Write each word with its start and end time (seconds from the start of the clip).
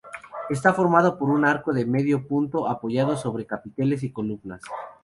Está 0.49 0.73
formada 0.73 1.15
por 1.15 1.29
un 1.29 1.45
arco 1.45 1.73
de 1.73 1.85
medio 1.85 2.27
punto 2.27 2.67
apoyado 2.67 3.15
sobre 3.17 3.45
capiteles 3.45 4.01
y 4.01 4.11
columnas. 4.11 4.63